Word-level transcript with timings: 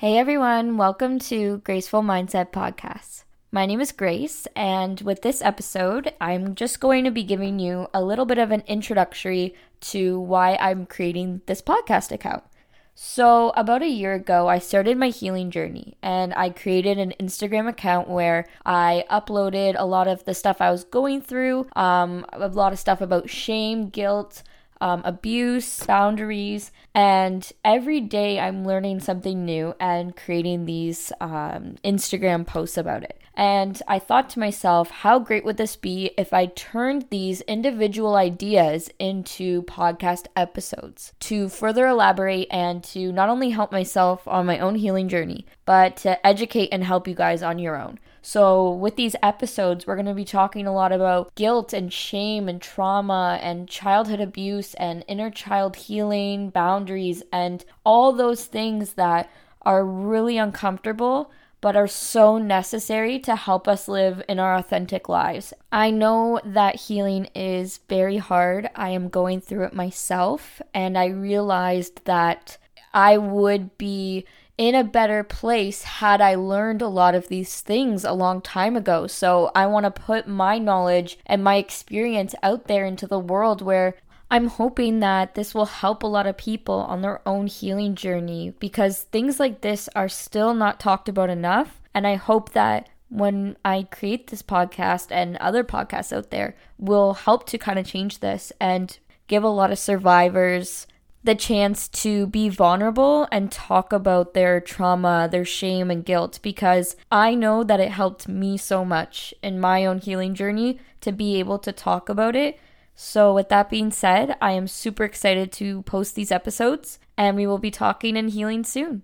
Hey 0.00 0.16
everyone, 0.16 0.78
welcome 0.78 1.18
to 1.28 1.58
Graceful 1.58 2.00
Mindset 2.00 2.52
Podcast. 2.52 3.24
My 3.52 3.66
name 3.66 3.82
is 3.82 3.92
Grace, 3.92 4.46
and 4.56 4.98
with 5.02 5.20
this 5.20 5.42
episode, 5.42 6.14
I'm 6.18 6.54
just 6.54 6.80
going 6.80 7.04
to 7.04 7.10
be 7.10 7.22
giving 7.22 7.58
you 7.58 7.86
a 7.92 8.02
little 8.02 8.24
bit 8.24 8.38
of 8.38 8.50
an 8.50 8.62
introductory 8.66 9.54
to 9.92 10.18
why 10.18 10.56
I'm 10.58 10.86
creating 10.86 11.42
this 11.44 11.60
podcast 11.60 12.12
account. 12.12 12.44
So, 12.94 13.50
about 13.50 13.82
a 13.82 13.88
year 13.88 14.14
ago, 14.14 14.48
I 14.48 14.58
started 14.58 14.96
my 14.96 15.10
healing 15.10 15.50
journey 15.50 15.98
and 16.02 16.32
I 16.34 16.48
created 16.48 16.96
an 16.96 17.12
Instagram 17.20 17.68
account 17.68 18.08
where 18.08 18.46
I 18.64 19.04
uploaded 19.10 19.74
a 19.78 19.84
lot 19.84 20.08
of 20.08 20.24
the 20.24 20.32
stuff 20.32 20.62
I 20.62 20.70
was 20.70 20.84
going 20.84 21.20
through, 21.20 21.66
um, 21.76 22.24
a 22.32 22.48
lot 22.48 22.72
of 22.72 22.78
stuff 22.78 23.02
about 23.02 23.28
shame, 23.28 23.90
guilt, 23.90 24.44
um, 24.80 25.02
abuse, 25.04 25.84
boundaries, 25.84 26.72
and 26.94 27.50
every 27.64 28.00
day 28.00 28.40
I'm 28.40 28.64
learning 28.64 29.00
something 29.00 29.44
new 29.44 29.74
and 29.78 30.16
creating 30.16 30.64
these 30.64 31.12
um, 31.20 31.76
Instagram 31.84 32.46
posts 32.46 32.76
about 32.76 33.02
it. 33.02 33.20
And 33.34 33.80
I 33.88 33.98
thought 33.98 34.28
to 34.30 34.38
myself, 34.38 34.90
how 34.90 35.18
great 35.18 35.44
would 35.44 35.56
this 35.56 35.76
be 35.76 36.10
if 36.18 36.34
I 36.34 36.46
turned 36.46 37.06
these 37.08 37.40
individual 37.42 38.16
ideas 38.16 38.90
into 38.98 39.62
podcast 39.62 40.26
episodes 40.36 41.14
to 41.20 41.48
further 41.48 41.86
elaborate 41.86 42.48
and 42.50 42.84
to 42.84 43.12
not 43.12 43.28
only 43.28 43.50
help 43.50 43.72
myself 43.72 44.26
on 44.28 44.46
my 44.46 44.58
own 44.58 44.74
healing 44.74 45.08
journey, 45.08 45.46
but 45.64 45.96
to 45.98 46.26
educate 46.26 46.68
and 46.70 46.84
help 46.84 47.08
you 47.08 47.14
guys 47.14 47.42
on 47.42 47.58
your 47.58 47.80
own. 47.80 47.98
So, 48.22 48.70
with 48.70 48.96
these 48.96 49.16
episodes, 49.22 49.86
we're 49.86 49.96
going 49.96 50.06
to 50.06 50.14
be 50.14 50.24
talking 50.24 50.66
a 50.66 50.74
lot 50.74 50.92
about 50.92 51.34
guilt 51.34 51.72
and 51.72 51.92
shame 51.92 52.48
and 52.48 52.60
trauma 52.60 53.38
and 53.42 53.68
childhood 53.68 54.20
abuse 54.20 54.74
and 54.74 55.04
inner 55.08 55.30
child 55.30 55.76
healing, 55.76 56.50
boundaries, 56.50 57.22
and 57.32 57.64
all 57.84 58.12
those 58.12 58.44
things 58.44 58.94
that 58.94 59.30
are 59.62 59.84
really 59.84 60.38
uncomfortable 60.38 61.30
but 61.60 61.76
are 61.76 61.86
so 61.86 62.38
necessary 62.38 63.18
to 63.18 63.36
help 63.36 63.68
us 63.68 63.86
live 63.86 64.22
in 64.28 64.38
our 64.38 64.54
authentic 64.56 65.08
lives. 65.08 65.52
I 65.70 65.90
know 65.90 66.40
that 66.44 66.76
healing 66.76 67.26
is 67.34 67.80
very 67.88 68.16
hard. 68.16 68.70
I 68.74 68.90
am 68.90 69.08
going 69.08 69.40
through 69.40 69.64
it 69.64 69.74
myself, 69.74 70.62
and 70.72 70.96
I 70.96 71.06
realized 71.06 72.04
that 72.06 72.56
I 72.92 73.18
would 73.18 73.76
be 73.78 74.26
in 74.58 74.74
a 74.74 74.84
better 74.84 75.24
place 75.24 75.84
had 75.84 76.20
I 76.20 76.34
learned 76.34 76.82
a 76.82 76.88
lot 76.88 77.14
of 77.14 77.28
these 77.28 77.62
things 77.62 78.04
a 78.04 78.12
long 78.12 78.42
time 78.42 78.76
ago. 78.76 79.06
So 79.06 79.50
I 79.54 79.66
want 79.66 79.84
to 79.84 79.90
put 79.90 80.28
my 80.28 80.58
knowledge 80.58 81.18
and 81.24 81.42
my 81.42 81.56
experience 81.56 82.34
out 82.42 82.66
there 82.66 82.84
into 82.84 83.06
the 83.06 83.18
world 83.18 83.62
where 83.62 83.94
I'm 84.30 84.48
hoping 84.48 85.00
that 85.00 85.34
this 85.34 85.54
will 85.54 85.64
help 85.64 86.02
a 86.02 86.06
lot 86.06 86.26
of 86.26 86.36
people 86.36 86.74
on 86.74 87.00
their 87.00 87.26
own 87.26 87.46
healing 87.46 87.94
journey 87.94 88.54
because 88.60 89.04
things 89.04 89.40
like 89.40 89.62
this 89.62 89.88
are 89.96 90.08
still 90.08 90.52
not 90.52 90.78
talked 90.78 91.08
about 91.08 91.30
enough. 91.30 91.80
And 91.94 92.06
I 92.06 92.16
hope 92.16 92.52
that 92.52 92.90
when 93.08 93.56
I 93.64 93.88
create 93.90 94.28
this 94.28 94.42
podcast 94.42 95.10
and 95.10 95.36
other 95.38 95.64
podcasts 95.64 96.16
out 96.16 96.30
there 96.30 96.54
will 96.78 97.14
help 97.14 97.46
to 97.46 97.58
kind 97.58 97.78
of 97.78 97.86
change 97.86 98.20
this 98.20 98.52
and 98.60 98.96
give 99.26 99.42
a 99.42 99.48
lot 99.48 99.72
of 99.72 99.78
survivors 99.78 100.86
the 101.22 101.34
chance 101.34 101.88
to 101.88 102.26
be 102.28 102.48
vulnerable 102.48 103.28
and 103.30 103.52
talk 103.52 103.92
about 103.92 104.32
their 104.32 104.60
trauma, 104.60 105.28
their 105.30 105.44
shame, 105.44 105.90
and 105.90 106.04
guilt 106.04 106.38
because 106.42 106.96
I 107.10 107.34
know 107.34 107.62
that 107.64 107.80
it 107.80 107.90
helped 107.90 108.26
me 108.26 108.56
so 108.56 108.84
much 108.84 109.34
in 109.42 109.60
my 109.60 109.84
own 109.84 109.98
healing 109.98 110.34
journey 110.34 110.78
to 111.02 111.12
be 111.12 111.38
able 111.38 111.58
to 111.60 111.72
talk 111.72 112.08
about 112.08 112.36
it. 112.36 112.58
So, 112.94 113.34
with 113.34 113.48
that 113.48 113.70
being 113.70 113.90
said, 113.90 114.36
I 114.40 114.52
am 114.52 114.66
super 114.66 115.04
excited 115.04 115.52
to 115.52 115.82
post 115.82 116.14
these 116.14 116.32
episodes 116.32 116.98
and 117.16 117.36
we 117.36 117.46
will 117.46 117.58
be 117.58 117.70
talking 117.70 118.16
and 118.16 118.30
healing 118.30 118.64
soon. 118.64 119.02